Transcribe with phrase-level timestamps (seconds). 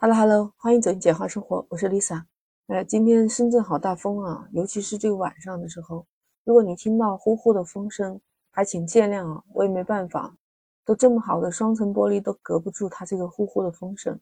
[0.00, 2.22] Hello Hello，欢迎走进简化生活，我是 Lisa。
[2.68, 6.06] 哎，今天深圳好大风啊，尤其是这个晚上的时候，
[6.44, 10.36] 如果你听到呼呼的风声，还请见谅啊，我也没办法，
[10.84, 14.20] 都这么好的双层玻璃都隔不住它这个呼呼的风声。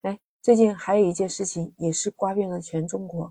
[0.00, 3.30] 哎，最近还有一件事情也是刮遍了全中国，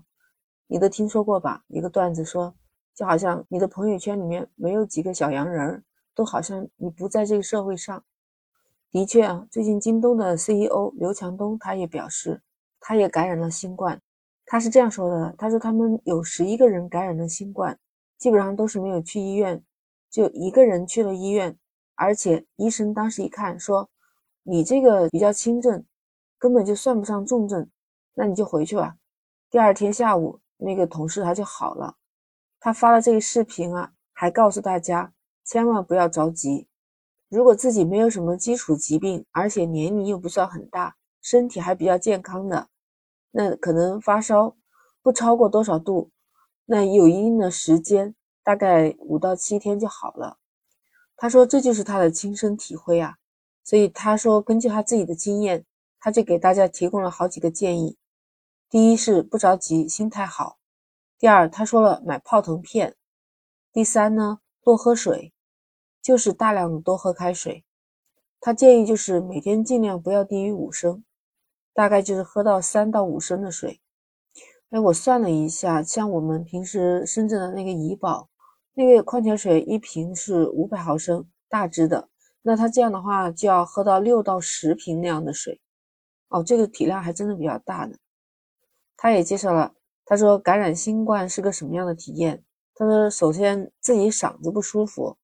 [0.68, 1.64] 你都听说过吧？
[1.66, 2.54] 一个段子说，
[2.94, 5.82] 就好像你的朋友圈里面没有几个小洋人儿，
[6.14, 8.04] 都好像你不在这个社会上。
[8.94, 12.40] 的确啊，最近京东的 CEO 刘强东他也表示，
[12.78, 14.00] 他也感染了新冠。
[14.46, 17.76] 他是这样说的：“他说他们有十一个人感染了新冠，
[18.18, 19.60] 基本上都是没有去医院，
[20.08, 21.58] 就一个人去了医院，
[21.96, 23.90] 而且医生当时一看说，
[24.44, 25.84] 你这个比较轻症，
[26.38, 27.68] 根本就算不上重症，
[28.14, 28.94] 那你就回去吧。
[29.50, 31.96] 第二天下午，那个同事他就好了。
[32.60, 35.12] 他发了这个视频啊，还告诉大家
[35.44, 36.68] 千万不要着急。”
[37.34, 42.68] 如果自己没有什么基础疾病，而且年龄又不算很大，身体还比较健康的，
[43.32, 44.56] 那可能发烧
[45.02, 46.12] 不超过多少度，
[46.64, 50.38] 那有一定的时间，大概五到七天就好了。
[51.16, 53.16] 他说这就是他的亲身体会啊，
[53.64, 55.66] 所以他说根据他自己的经验，
[55.98, 57.96] 他就给大家提供了好几个建议。
[58.70, 60.56] 第一是不着急，心态好；
[61.18, 62.92] 第二他说了买泡腾片；
[63.72, 65.33] 第三呢多喝水。
[66.04, 67.64] 就是大量的多喝开水，
[68.38, 71.02] 他建议就是每天尽量不要低于五升，
[71.72, 73.80] 大概就是喝到三到五升的水。
[74.68, 78.28] 哎，我算了一下，像我们平时深圳的那个怡宝，
[78.74, 82.10] 那个矿泉水一瓶是五百毫升大支的，
[82.42, 85.58] 那他这样的话就要喝到六到十瓶那样的水。
[86.28, 87.96] 哦，这个体量还真的比较大呢。
[88.94, 89.72] 他也介绍了，
[90.04, 92.44] 他说感染新冠是个什么样的体验？
[92.74, 95.16] 他说首先自己嗓子不舒服。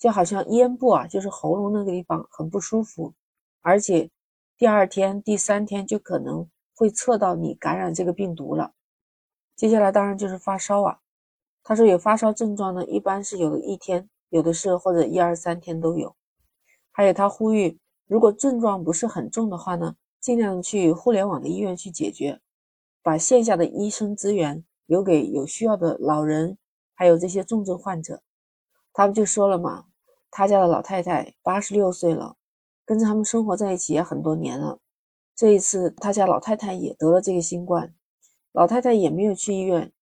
[0.00, 3.12] 就好像咽部啊，就是喉咙那个地方很不舒服，
[3.60, 4.10] 而且
[4.56, 8.72] 第二天、第三天就可能会测到你感染这个病毒了。
[9.54, 10.98] 接下来当然就是发烧啊。
[11.62, 16.16] 他说有发烧症状呢，一般是有的一天，有的是或者一二三天都有。
[16.90, 22.40] 还有他呼吁，如果症状不是很重的话呢，尽量去互联网的医院去解决，
[23.02, 26.56] 把线下的医生资源留给有需要的老人，
[26.94, 28.22] 还有这些重症患者。
[28.94, 29.84] 他不就说了嘛？
[30.30, 32.36] 他家的老太太八十六岁了，
[32.84, 34.78] 跟着他们生活在一起也很多年了。
[35.34, 37.94] 这一次，他家老太太也得了这个新冠，
[38.52, 39.92] 老太太也没有去医院。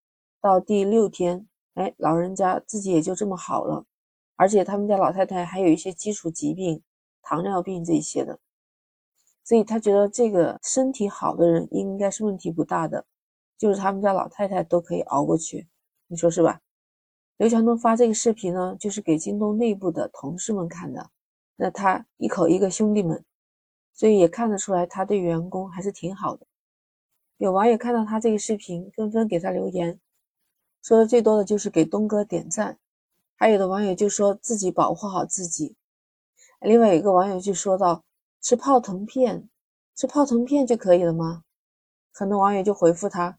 [0.40, 3.84] 到第六天，哎，老人家自己也就这么好了。
[4.36, 6.82] 而且他们家老太太还有一些基础疾病，
[7.22, 8.38] 糖尿病这些的，
[9.42, 13.04] 所以他觉得这个身体好的人应该是问题不大的，
[13.56, 15.68] 就是他们家老太太都可以熬过去，
[16.06, 16.60] 你说是吧？
[17.38, 21.08] 刘强东发这个视频呢，就是给京东内部的同事们看的。
[21.54, 23.24] 那他一口一个兄弟们，
[23.94, 26.44] 所以也看得出来他对员工还是挺好的。
[27.36, 30.00] 有网友看到他这个视频，纷纷给他留言，
[30.82, 32.76] 说的最多的就是给东哥点赞。
[33.36, 35.76] 还有的网友就说自己保护好自己。
[36.60, 38.02] 另外有一个网友就说到
[38.42, 39.48] ：“吃泡腾片，
[39.94, 41.44] 吃泡腾片就可以了吗？”
[42.10, 43.38] 很多网友就回复他：“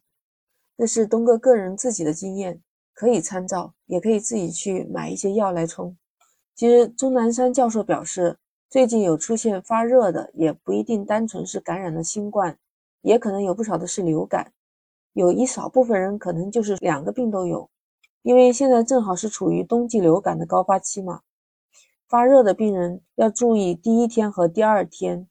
[0.78, 2.62] 那是东哥个人自己的经验。”
[3.00, 5.96] 可以参照，也可以自己去买一些药来冲。
[6.54, 8.38] 其实钟南山教授表示，
[8.70, 12.58] 最近有出现发热的，也不一定单纯是感染了新冠，
[13.02, 14.52] 也可能有不少的是流感，
[15.14, 17.70] 有一少部分人可能就是两个病都有。
[18.22, 21.22] 因为现在正好是处于冬季流感的高发期嘛，
[22.09, 25.26] 发热的病人要注意第一天和第二天，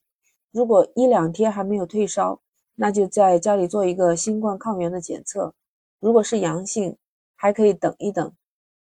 [0.52, 2.40] 如果一两天还没有退烧，
[2.76, 5.52] 那就在家里做一个新冠抗原的检测，
[6.00, 6.96] 如果是阳性。
[7.40, 8.34] 还可以等一等，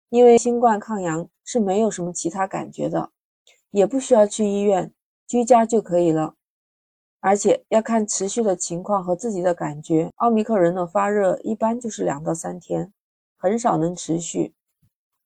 [0.10, 3.12] 因为新冠抗阳是没有什么其他感觉的，
[3.70, 4.92] 也不需要去医院，
[5.28, 6.34] 居家就可以了。
[7.20, 10.10] 而且要看持续的情况和自己的感觉。
[10.16, 12.92] 奥密克戎的发热一般就是两到三天，
[13.38, 14.56] 很少能持续。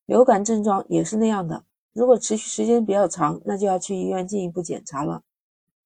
[0.05, 1.63] 流感症状也是那样的，
[1.93, 5.21] 如果持续时间比较长，那就要去医院进一步检查了。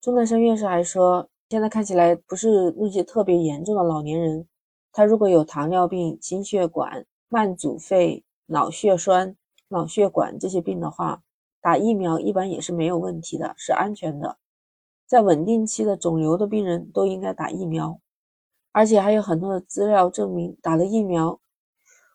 [0.02, 4.48] 钟南山院士还说，现在看起来不是那些特别严重的老年人，
[4.92, 7.06] 他如果有糖尿病、心血管。
[7.30, 9.36] 慢阻肺、脑血栓、
[9.68, 11.24] 脑血管这些病的话，
[11.60, 14.38] 打疫苗一般也是没有问题的，是安全的。
[15.06, 18.00] 在稳定期的肿瘤的病人都应该打疫苗，
[18.72, 21.40] 而且还有很多的资料证明打了疫苗，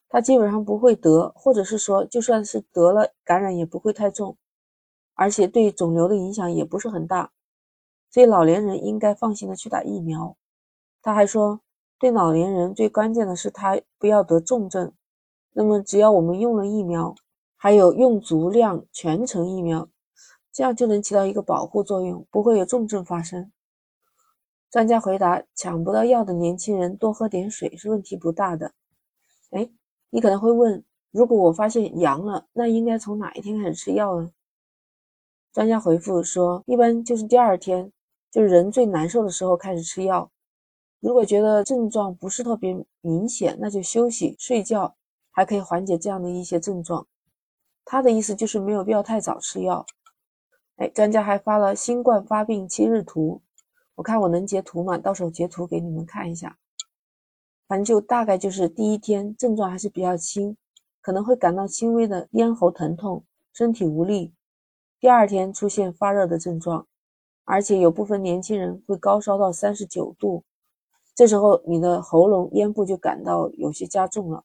[0.09, 4.37] 他基本上不会得，或者是说就算是得了感染也不会太重，
[5.14, 7.32] 而且对肿瘤的影响也不是很大，
[8.11, 10.37] 所以老年人应该放心的去打疫苗。
[11.00, 11.61] 他还说，
[11.99, 14.93] 对老年人最关键的是他不要得重症。
[15.52, 17.14] 那么，只要我们用了疫苗，
[17.56, 19.88] 还有用足量全程疫苗，
[20.50, 23.52] 这样就能起到一个保护作用，不会有重症发生。
[24.70, 28.72] 专家回答：抢不到药的年轻人多喝点水是问题不大的。
[29.50, 29.69] 哎，
[30.08, 34.31] 你可能会问，如果我发现阳了，那应该从哪一天开始吃药呢？
[35.52, 37.93] 专家回复说，一般就是第二天，
[38.31, 40.31] 就是人最难受的时候开始吃药。
[41.00, 44.96] 如果觉得症状不是特别明显，那就休息睡觉，
[45.32, 47.06] 还可以缓解这样的一些症状。
[47.84, 49.84] 他的意思就是没有必要太早吃药。
[50.76, 53.43] 哎，专家还发了新冠发病七日图。
[53.96, 54.96] 我看我能截图吗？
[54.96, 56.56] 到时候截图给你们看一下。
[57.67, 60.56] 反正就大概就是第一天症状还是比较轻，
[61.00, 64.32] 可能会感到轻微的咽喉疼痛、身体无力。
[65.00, 66.87] 第二天出现发热的症状，
[67.44, 70.44] 而且有部分年轻人会高烧到三十九度。
[71.14, 74.44] 这时候你的喉咙、咽部就感到有些加重了。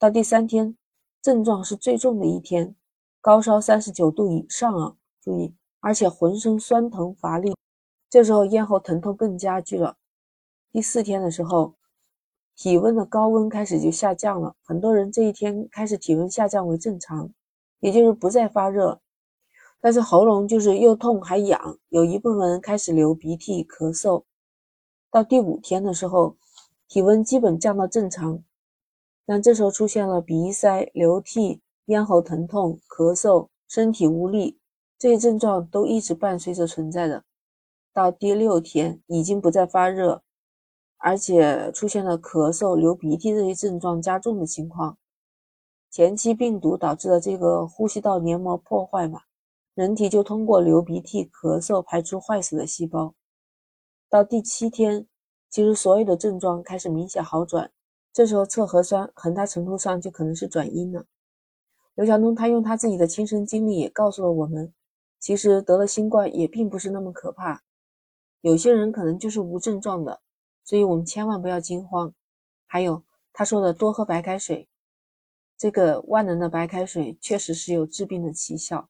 [0.00, 0.74] 到第三天，
[1.20, 2.74] 症状是最重的一天，
[3.20, 4.96] 高烧三十九度以上啊！
[5.20, 7.54] 注意，而且浑身酸疼乏力。
[8.08, 9.98] 这时候咽喉疼痛更加剧了。
[10.72, 11.74] 第四天的时候，
[12.56, 17.30] 体温的高温开始就下降了，很多人这一天开始体温下降为正常，
[17.80, 19.02] 也就是不再发热，
[19.82, 24.24] 但是喉咙就是又痛还痒，有一部分人开始流鼻涕、咳嗽。
[25.10, 26.38] 到第五天的时候，
[26.88, 28.42] 体温基本降到正常，
[29.30, 34.58] 但这时候出现了鼻塞、流涕、咽喉疼痛、咳嗽、身体无力，
[34.98, 37.22] 这些症状都一直伴随着存在的。
[37.92, 40.24] 到第六天已经不再发热，
[40.96, 44.98] 而且出现了咳嗽、流鼻涕这些症状加重的情况。
[45.92, 49.20] 前期病毒导致的这个呼吸道黏膜破坏嘛，
[49.74, 53.14] 人体就通过流鼻涕、咳嗽排出坏死的细胞。
[54.08, 55.06] 到第七天，
[55.48, 57.70] 其实所有的症状开始明显好转，
[58.12, 61.06] 这时候测核酸很大程度上就可能是转阴了。
[61.94, 64.72] 刘强东他用他自己的亲身经历也告诉了我们，
[65.18, 67.62] 其实得了新冠也并不是那么可怕。
[68.40, 70.20] 有些人可能就是无症状的，
[70.64, 72.14] 所以我们千万不要惊慌。
[72.66, 74.68] 还有他说的多喝白开水，
[75.58, 78.88] 这个万能的白开水确实是有治病的奇效。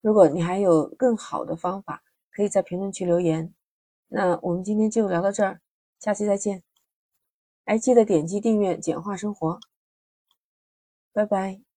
[0.00, 3.54] 如果你还有更好的方法，可以在评论区留言。
[4.08, 5.60] 那我们今天就聊到这儿，
[5.98, 6.67] 下期再见。
[7.68, 9.60] 还，记得点击订阅，简化生活。
[11.12, 11.67] 拜拜。